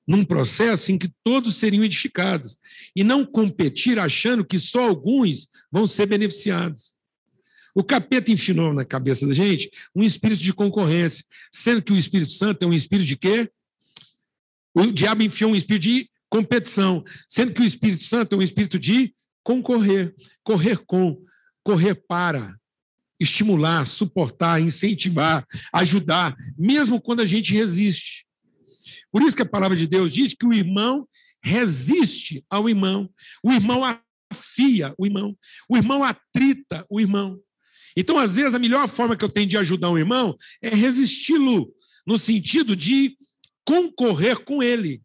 [0.08, 2.58] num processo em que todos seriam edificados
[2.96, 6.96] e não competir achando que só alguns vão ser beneficiados.
[7.76, 12.32] O capeta enfinou na cabeça da gente um espírito de concorrência, sendo que o Espírito
[12.32, 13.52] Santo é um espírito de quê?
[14.74, 18.80] O diabo enfiou um espírito de competição, sendo que o Espírito Santo é um espírito
[18.80, 21.24] de concorrer, correr com,
[21.64, 22.59] correr para,
[23.20, 28.26] estimular, suportar, incentivar, ajudar, mesmo quando a gente resiste.
[29.12, 31.08] Por isso que a palavra de Deus diz que o irmão
[31.42, 33.10] resiste ao irmão,
[33.44, 33.84] o irmão
[34.32, 37.40] afia o irmão, o irmão atrita o irmão.
[37.98, 41.74] Então, às vezes, a melhor forma que eu tenho de ajudar um irmão é resisti-lo,
[42.06, 43.18] no sentido de
[43.66, 45.02] concorrer com ele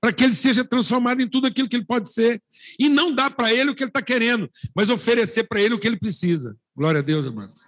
[0.00, 2.42] para que ele seja transformado em tudo aquilo que ele pode ser.
[2.78, 5.78] E não dar para ele o que ele está querendo, mas oferecer para ele o
[5.78, 6.56] que ele precisa.
[6.74, 7.60] Glória a Deus, irmãos.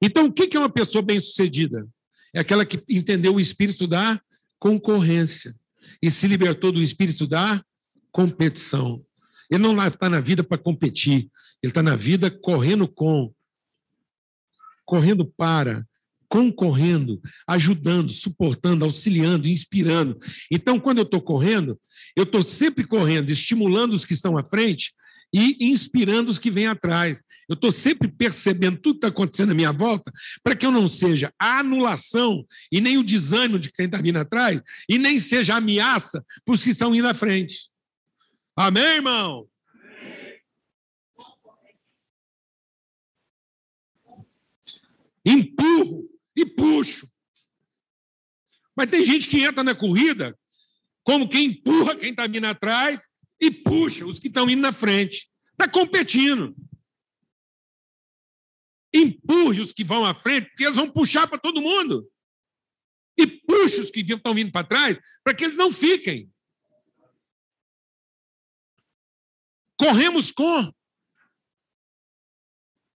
[0.00, 1.88] Então, o que é uma pessoa bem-sucedida?
[2.32, 4.20] É aquela que entendeu o espírito da
[4.58, 5.54] concorrência
[6.02, 7.64] e se libertou do espírito da
[8.12, 9.04] competição.
[9.50, 11.30] Ele não está na vida para competir,
[11.62, 13.32] ele está na vida correndo com,
[14.84, 15.86] correndo para,
[16.34, 20.18] concorrendo, ajudando, suportando, auxiliando, inspirando.
[20.50, 21.78] Então, quando eu estou correndo,
[22.16, 24.92] eu estou sempre correndo, estimulando os que estão à frente
[25.32, 27.22] e inspirando os que vêm atrás.
[27.48, 30.10] Eu estou sempre percebendo tudo que está acontecendo à minha volta,
[30.42, 34.18] para que eu não seja a anulação e nem o desânimo de quem está vindo
[34.18, 37.68] atrás, e nem seja ameaça para os que estão indo à frente.
[38.56, 39.46] Amém, irmão?
[45.24, 47.10] Empurro e puxo.
[48.76, 50.38] Mas tem gente que entra na corrida
[51.02, 53.06] como quem empurra quem está vindo atrás
[53.40, 55.30] e puxa os que estão indo na frente.
[55.52, 56.56] Está competindo.
[58.92, 62.10] Empurre os que vão à frente, porque eles vão puxar para todo mundo.
[63.16, 66.32] E puxa os que estão vindo para trás, para que eles não fiquem.
[69.76, 70.72] Corremos com.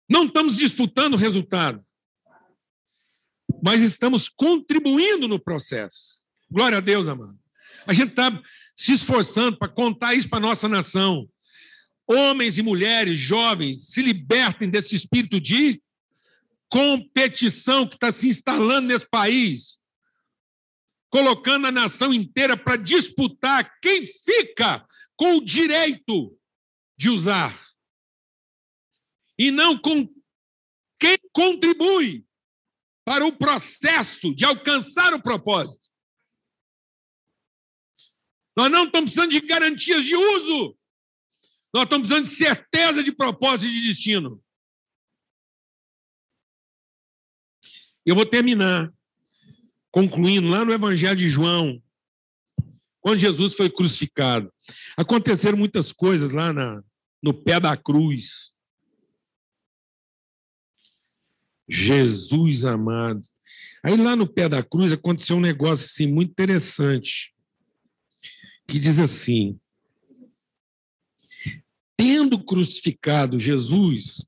[0.09, 1.85] Não estamos disputando o resultado
[3.63, 6.25] mas estamos contribuindo no processo.
[6.51, 7.39] Glória a Deus, amado.
[7.87, 8.31] A gente está
[8.77, 11.29] se esforçando para contar isso para a nossa nação.
[12.07, 15.83] Homens e mulheres, jovens, se libertem desse espírito de
[16.71, 19.79] competição que está se instalando nesse país.
[21.11, 26.39] colocando a nação inteira para disputar quem fica com o direito
[26.99, 27.59] de usar
[29.39, 30.07] e não com
[31.01, 32.28] quem contribui
[33.09, 35.89] para o processo de alcançar o propósito.
[38.55, 40.77] Nós não estamos precisando de garantias de uso.
[41.73, 44.45] Nós estamos precisando de certeza de propósito e de destino.
[48.05, 48.93] Eu vou terminar
[49.91, 51.83] concluindo lá no Evangelho de João,
[53.01, 54.53] quando Jesus foi crucificado.
[54.99, 56.85] Aconteceram muitas coisas lá na,
[57.23, 58.53] no pé da cruz.
[61.69, 63.21] Jesus amado.
[63.83, 67.35] Aí lá no pé da cruz aconteceu um negócio assim muito interessante,
[68.67, 69.59] que diz assim:
[71.97, 74.27] tendo crucificado Jesus,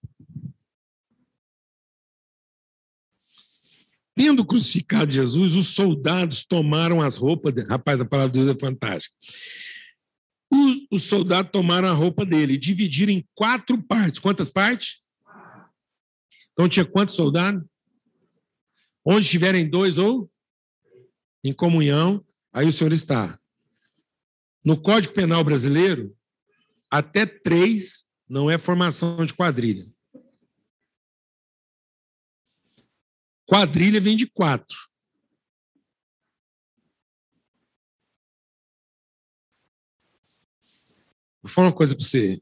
[4.14, 7.54] tendo crucificado Jesus, os soldados tomaram as roupas.
[7.68, 9.14] Rapaz, a palavra de Deus é fantástica.
[10.52, 14.18] Os, os soldados tomaram a roupa dele e dividiram em quatro partes.
[14.18, 15.00] Quantas partes?
[16.52, 17.64] Então tinha quantos soldados?
[19.04, 20.30] Onde estiverem dois ou
[21.42, 23.40] em comunhão, aí o senhor está.
[24.62, 26.14] No Código Penal brasileiro,
[26.90, 29.90] até três não é formação de quadrilha.
[33.46, 34.76] Quadrilha vem de quatro.
[41.42, 42.40] Vou falar uma coisa para você.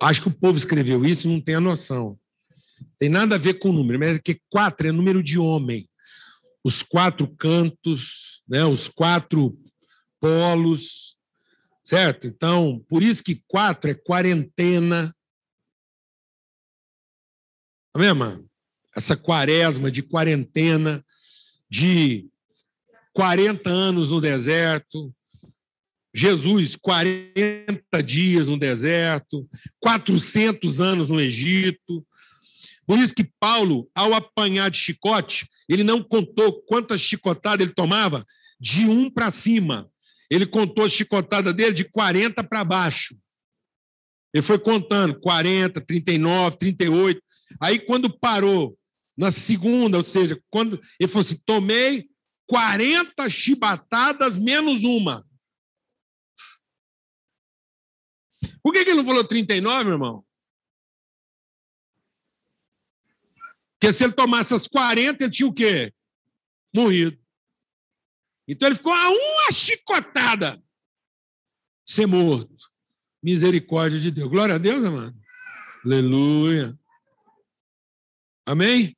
[0.00, 2.18] Acho que o povo escreveu isso e não tem a noção.
[2.98, 5.88] Tem nada a ver com o número, mas é que quatro é número de homem.
[6.64, 9.58] Os quatro cantos, né, os quatro
[10.20, 11.16] polos,
[11.84, 12.26] certo?
[12.26, 15.14] Então, por isso que quatro é quarentena.
[17.92, 18.48] Tá vendo,
[18.94, 21.04] Essa quaresma de quarentena,
[21.70, 22.28] de
[23.12, 25.14] 40 anos no deserto,
[26.16, 29.46] Jesus, 40 dias no deserto,
[29.78, 32.06] 400 anos no Egito,
[32.86, 38.24] por isso que Paulo, ao apanhar de chicote, ele não contou quantas chicotadas ele tomava
[38.60, 39.90] de um para cima.
[40.30, 43.16] Ele contou a chicotada dele de 40 para baixo.
[44.32, 47.22] Ele foi contando 40, 39, 38.
[47.60, 48.78] Aí, quando parou
[49.16, 52.08] na segunda, ou seja, quando ele falou assim: tomei
[52.46, 55.26] 40 chibatadas menos uma.
[58.62, 60.25] Por que, que ele não falou 39, meu irmão?
[63.78, 65.92] Porque se ele tomasse as 40, ele tinha o quê?
[66.74, 67.18] Morrido.
[68.48, 70.62] Então ele ficou a uma chicotada
[71.84, 72.70] ser morto.
[73.22, 74.30] Misericórdia de Deus.
[74.30, 75.16] Glória a Deus, amado.
[75.84, 76.78] Aleluia.
[78.44, 78.96] Amém?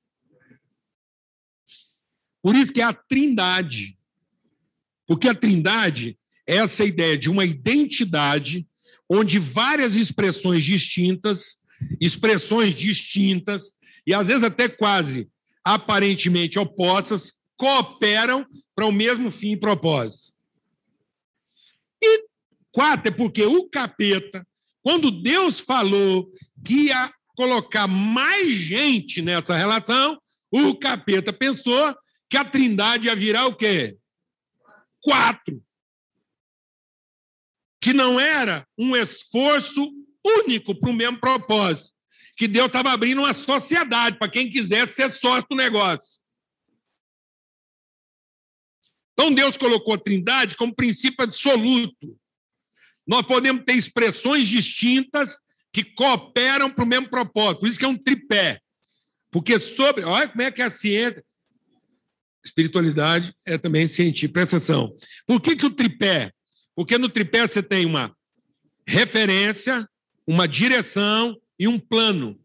[2.42, 3.98] Por isso que é a trindade.
[5.06, 8.66] Porque a trindade é essa ideia de uma identidade
[9.08, 11.60] onde várias expressões distintas,
[12.00, 13.77] expressões distintas,
[14.08, 15.30] e às vezes até quase
[15.62, 20.32] aparentemente opostas, cooperam para o mesmo fim e propósito.
[22.02, 22.24] E
[22.72, 24.48] quatro é porque o capeta,
[24.82, 26.32] quando Deus falou
[26.64, 30.18] que ia colocar mais gente nessa relação,
[30.50, 31.94] o capeta pensou
[32.30, 33.98] que a trindade ia virar o quê?
[35.02, 35.62] Quatro.
[37.78, 39.86] Que não era um esforço
[40.24, 41.97] único para o mesmo propósito,
[42.38, 46.20] que Deus estava abrindo uma sociedade para quem quisesse ser sócio do negócio.
[49.12, 52.16] Então Deus colocou a Trindade como princípio absoluto.
[53.04, 55.40] Nós podemos ter expressões distintas
[55.72, 57.58] que cooperam para o mesmo propósito.
[57.58, 58.60] Por isso que é um tripé.
[59.32, 60.04] Porque sobre.
[60.04, 61.24] Olha como é que é a ciência.
[62.44, 64.34] Espiritualidade é também científica.
[64.34, 64.96] Presta atenção.
[65.26, 66.32] Por que, que o tripé?
[66.76, 68.16] Porque no tripé você tem uma
[68.86, 69.84] referência,
[70.24, 72.38] uma direção e um plano.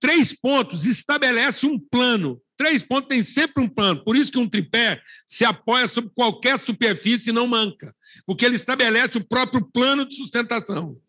[0.00, 2.40] Três pontos estabelece um plano.
[2.56, 4.04] Três pontos tem sempre um plano.
[4.04, 7.94] Por isso que um tripé se apoia sobre qualquer superfície e não manca,
[8.26, 11.00] porque ele estabelece o próprio plano de sustentação.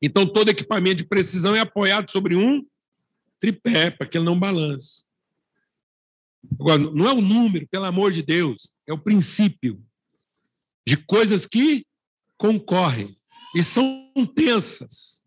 [0.00, 2.62] Então, todo equipamento de precisão é apoiado sobre um
[3.40, 5.04] tripé, para que ele não balance.
[6.60, 9.82] Agora, não é o número, pelo amor de Deus, é o princípio
[10.86, 11.86] de coisas que
[12.36, 13.18] concorrem
[13.54, 15.22] e são tensas.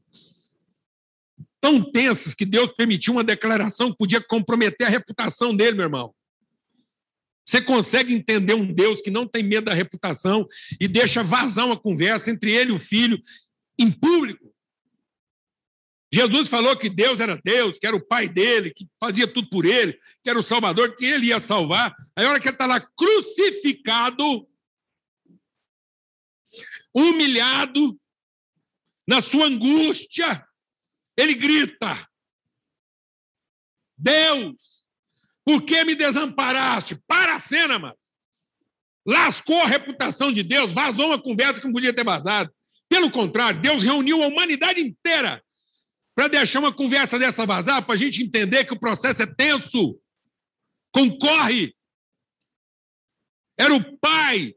[1.60, 6.14] Tão tensas que Deus permitiu uma declaração que podia comprometer a reputação dele, meu irmão.
[7.48, 10.46] Você consegue entender um Deus que não tem medo da reputação
[10.80, 13.20] e deixa vazar uma conversa entre ele e o filho
[13.80, 14.54] em público?
[16.14, 19.66] Jesus falou que Deus era Deus, que era o pai dele, que fazia tudo por
[19.66, 21.96] ele, que era o Salvador, que ele ia salvar.
[22.16, 24.48] Aí, a hora que ele está lá crucificado,
[26.94, 28.00] humilhado,
[29.08, 30.46] na sua angústia,
[31.16, 32.08] ele grita:
[33.98, 34.86] Deus,
[35.46, 37.02] por que me desamparaste?
[37.08, 37.98] Para a cena, mano.
[39.06, 42.54] Lascou a reputação de Deus, vazou uma conversa que não podia ter vazado.
[42.90, 45.42] Pelo contrário, Deus reuniu a humanidade inteira
[46.14, 49.98] para deixar uma conversa dessa vazar, para a gente entender que o processo é tenso.
[50.92, 51.74] Concorre.
[53.58, 54.57] Era o pai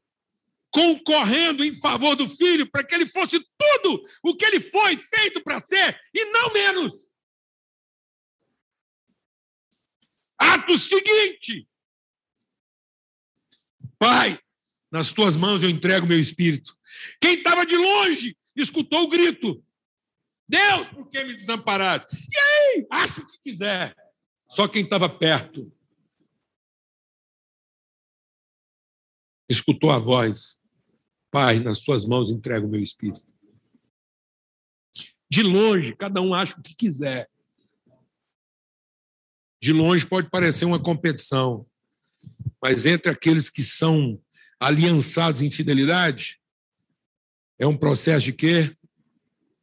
[0.72, 5.42] concorrendo em favor do filho para que ele fosse tudo o que ele foi feito
[5.42, 6.92] para ser e não menos.
[10.38, 11.68] Ato seguinte.
[13.98, 14.40] Pai,
[14.90, 16.76] nas tuas mãos eu entrego meu espírito.
[17.20, 19.62] Quem estava de longe escutou o grito.
[20.48, 22.16] Deus, por que me desamparaste?
[22.16, 23.94] E aí, acha o que quiser.
[24.48, 25.72] Só quem estava perto
[29.48, 30.59] escutou a voz.
[31.30, 33.34] Pai, nas suas mãos entrego o meu espírito.
[35.30, 37.28] De longe, cada um acha o que quiser.
[39.62, 41.64] De longe pode parecer uma competição,
[42.60, 44.20] mas entre aqueles que são
[44.58, 46.40] aliançados em fidelidade,
[47.58, 48.76] é um processo de quê?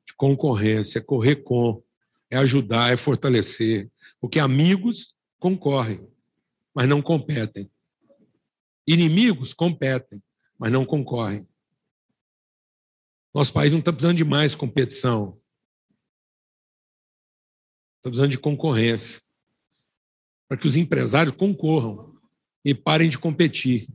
[0.05, 1.83] De concorrência, é correr com,
[2.29, 3.91] é ajudar, é fortalecer.
[4.21, 6.07] Porque amigos concorrem,
[6.73, 7.69] mas não competem.
[8.87, 10.23] Inimigos competem,
[10.57, 11.47] mas não concorrem.
[13.37, 15.39] Nosso país não está precisando de mais competição.
[17.97, 19.21] Está precisando de concorrência.
[20.49, 22.15] Para que os empresários concorram
[22.65, 23.87] e parem de competir.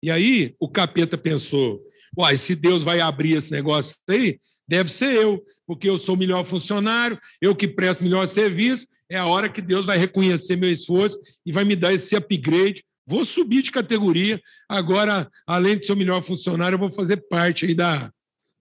[0.00, 1.84] E aí o capeta pensou:
[2.16, 6.18] Uai, se Deus vai abrir esse negócio aí, deve ser eu, porque eu sou o
[6.18, 10.70] melhor funcionário, eu que presto melhor serviço, é a hora que Deus vai reconhecer meu
[10.70, 14.40] esforço e vai me dar esse upgrade Vou subir de categoria.
[14.68, 18.12] Agora, além de ser o melhor funcionário, eu vou fazer parte aí da,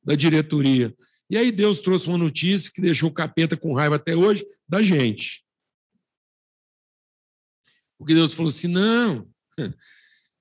[0.04, 0.94] da diretoria.
[1.30, 4.82] E aí Deus trouxe uma notícia que deixou o capeta com raiva até hoje da
[4.82, 5.44] gente.
[7.98, 9.28] Porque Deus falou assim: não,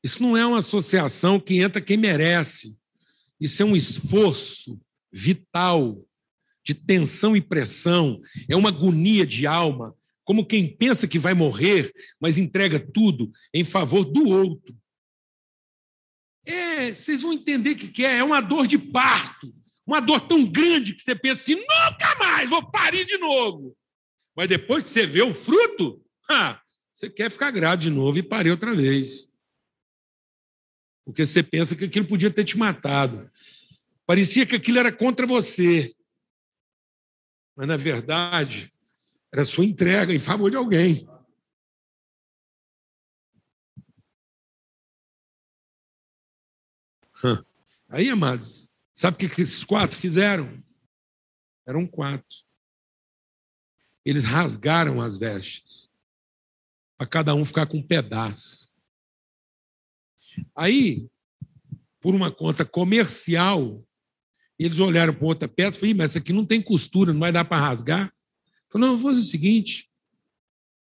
[0.03, 2.77] isso não é uma associação que entra quem merece.
[3.41, 4.81] Isso é um esforço
[5.13, 6.05] vital
[6.65, 9.95] de tensão e pressão, é uma agonia de alma,
[10.25, 14.77] como quem pensa que vai morrer, mas entrega tudo em favor do outro.
[16.45, 18.19] É, vocês vão entender o que é.
[18.19, 19.55] É uma dor de parto.
[19.87, 23.77] Uma dor tão grande que você pensa assim: nunca mais, vou parir de novo.
[24.35, 26.05] Mas depois que você vê o fruto,
[26.93, 29.29] você quer ficar grave de novo e parir outra vez.
[31.05, 33.31] Porque você pensa que aquilo podia ter te matado.
[34.07, 35.95] Parecia que aquilo era contra você.
[37.57, 38.72] Mas, na verdade,
[39.33, 41.09] era sua entrega em favor de alguém.
[47.89, 50.63] Aí, amados, sabe o que esses quatro fizeram?
[51.67, 52.39] Eram quatro.
[54.05, 55.91] Eles rasgaram as vestes,
[56.99, 58.73] para cada um ficar com um pedaço.
[60.55, 61.09] Aí,
[62.01, 63.87] por uma conta comercial,
[64.59, 67.31] eles olharam para outra peça e falaram: mas essa aqui não tem costura, não vai
[67.31, 68.13] dar para rasgar.
[68.73, 69.93] Falou, vamos fazer o seguinte,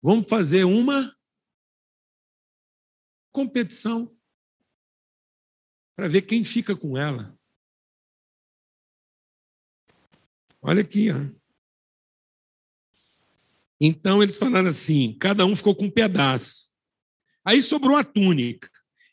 [0.00, 1.12] vamos fazer uma
[3.32, 4.16] competição
[5.96, 7.36] para ver quem fica com ela.
[10.62, 11.16] Olha aqui, ó.
[13.80, 16.70] Então eles falaram assim: cada um ficou com um pedaço.
[17.44, 18.70] Aí sobrou a túnica.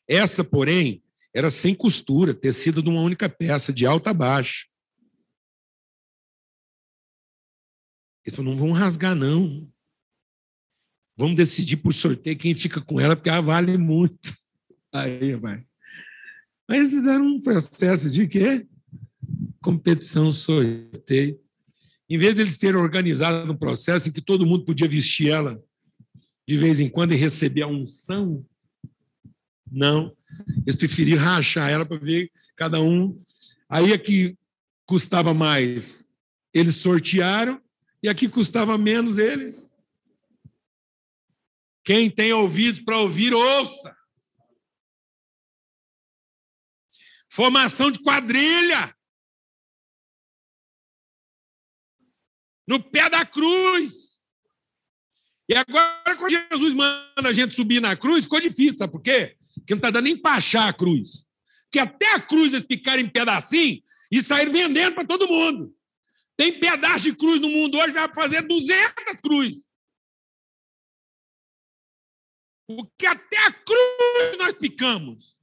[0.08, 1.04] Essa, porém,
[1.34, 4.71] era sem costura, tecida de uma única peça, de alto a baixo.
[8.26, 9.68] Ele falou: não vamos rasgar, não.
[11.18, 14.36] Vamos decidir por sorteio quem fica com ela, porque ela vale muito.
[14.94, 15.64] Aí, vai.
[16.70, 18.66] Aí eles fizeram um processo de quê?
[19.62, 21.40] Competição, sorteio.
[22.10, 25.62] Em vez de eles terem organizado um processo em que todo mundo podia vestir ela
[26.48, 28.46] de vez em quando e receber a unção,
[29.72, 30.14] não.
[30.66, 33.22] Eles preferiram rachar ela para ver cada um.
[33.70, 34.38] Aí é que
[34.86, 36.06] custava mais.
[36.54, 37.62] Eles sortearam
[38.04, 39.72] e aqui custava menos eles.
[41.84, 43.96] Quem tem ouvidos para ouvir, ouça.
[47.30, 48.96] Formação de quadrilha.
[52.68, 54.20] No pé da cruz.
[55.50, 59.38] E agora, quando Jesus manda a gente subir na cruz, ficou difícil, sabe por quê?
[59.56, 61.26] Porque não está dando nem para achar a cruz.
[61.66, 63.82] Porque até a cruz eles picaram em pedacinho
[64.12, 65.76] e saíram vendendo para todo mundo.
[66.42, 69.64] Tem pedaço de cruz no mundo hoje, para fazer 200 cruzes.
[72.68, 75.38] Porque até a cruz nós picamos.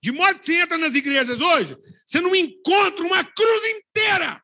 [0.00, 4.40] De modo que você entra nas igrejas hoje, você não encontra uma cruz inteira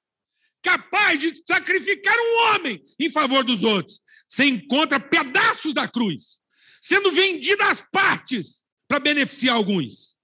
[0.61, 4.01] capaz de sacrificar um homem em favor dos outros.
[4.27, 6.43] Você encontra pedaços da cruz
[6.83, 10.17] sendo vendidas às partes para beneficiar alguns.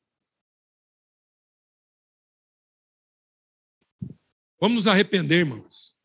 [4.58, 5.96] Vamos nos arrepender, irmãos.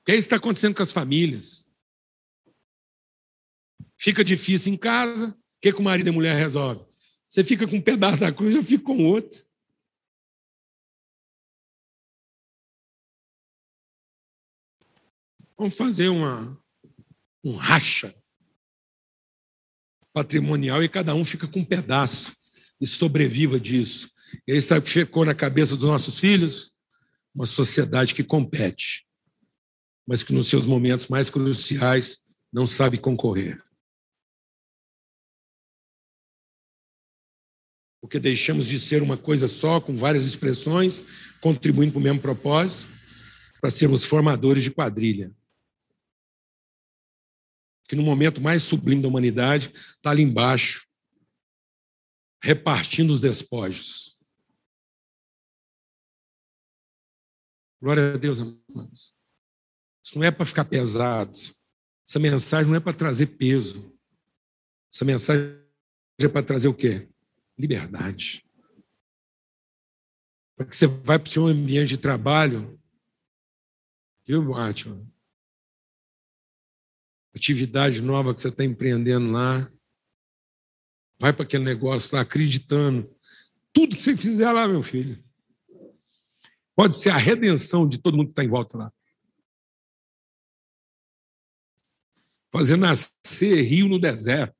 [0.00, 1.68] O que é isso está acontecendo com as famílias?
[3.96, 6.84] Fica difícil em casa, o que, que o marido e a mulher resolve?
[7.28, 9.42] Você fica com um pedaço da cruz, eu fico com outro.
[15.56, 16.62] Vamos fazer uma,
[17.42, 18.14] um racha
[20.12, 22.36] patrimonial e cada um fica com um pedaço
[22.84, 24.10] e sobreviva disso.
[24.46, 26.70] E aí sabe o que ficou na cabeça dos nossos filhos?
[27.34, 29.06] Uma sociedade que compete,
[30.06, 32.22] mas que nos seus momentos mais cruciais
[32.52, 33.64] não sabe concorrer.
[38.02, 41.02] Porque deixamos de ser uma coisa só, com várias expressões,
[41.40, 42.92] contribuindo para o mesmo propósito,
[43.62, 45.34] para sermos formadores de quadrilha.
[47.88, 50.86] Que no momento mais sublime da humanidade está ali embaixo,
[52.44, 54.18] repartindo os despojos.
[57.80, 59.14] Glória a Deus, amados.
[60.04, 61.32] Isso não é para ficar pesado.
[62.06, 63.98] Essa mensagem não é para trazer peso.
[64.92, 65.58] Essa mensagem
[66.20, 67.08] é para trazer o quê?
[67.58, 68.44] Liberdade.
[70.54, 72.78] Para que você vai para o seu ambiente de trabalho,
[74.26, 75.10] viu, Batman?
[77.34, 79.72] Atividade nova que você está empreendendo lá.
[81.20, 83.10] Vai para aquele negócio lá acreditando.
[83.72, 85.22] Tudo que você fizer lá, meu filho,
[86.76, 88.92] pode ser a redenção de todo mundo que está em volta lá.
[92.54, 94.54] fazer nascer rio no deserto,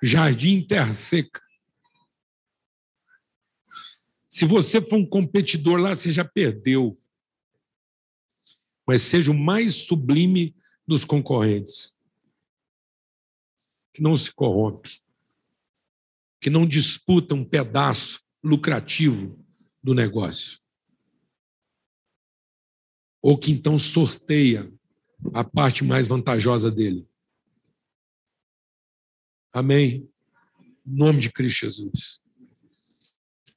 [0.00, 1.42] jardim terra seca.
[4.28, 6.96] Se você for um competidor lá, você já perdeu.
[8.86, 10.54] Mas seja o mais sublime
[10.86, 11.96] dos concorrentes.
[13.96, 15.00] Que não se corrompe.
[16.38, 19.42] Que não disputa um pedaço lucrativo
[19.82, 20.60] do negócio.
[23.22, 24.70] Ou que então sorteia
[25.32, 27.08] a parte mais vantajosa dele.
[29.50, 30.06] Amém.
[30.60, 32.20] Em nome de Cristo Jesus.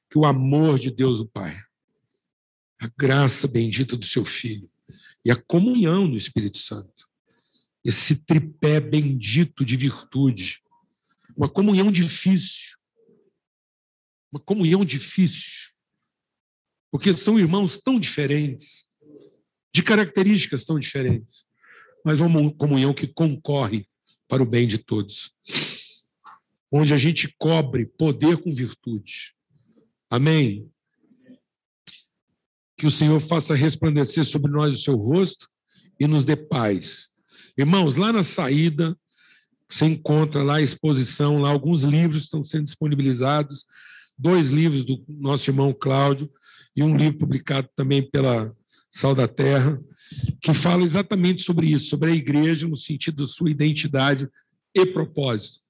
[0.08, 1.54] Que o amor de Deus, o Pai,
[2.80, 4.70] a graça bendita do seu Filho
[5.22, 7.09] e a comunhão do Espírito Santo,
[7.84, 10.62] esse tripé bendito de virtude,
[11.36, 12.76] uma comunhão difícil,
[14.32, 15.70] uma comunhão difícil,
[16.90, 18.86] porque são irmãos tão diferentes,
[19.72, 21.44] de características tão diferentes,
[22.04, 23.88] mas uma comunhão que concorre
[24.28, 25.34] para o bem de todos.
[26.70, 29.34] Onde a gente cobre poder com virtude.
[30.08, 30.70] Amém?
[32.76, 35.48] Que o Senhor faça resplandecer sobre nós o seu rosto
[35.98, 37.09] e nos dê paz.
[37.60, 38.96] Irmãos, lá na saída,
[39.68, 43.66] você encontra lá a exposição, lá alguns livros estão sendo disponibilizados,
[44.18, 46.30] dois livros do nosso irmão Cláudio
[46.74, 48.50] e um livro publicado também pela
[48.90, 49.78] Sal da Terra,
[50.40, 54.26] que fala exatamente sobre isso, sobre a igreja no sentido da sua identidade
[54.74, 55.60] e propósito.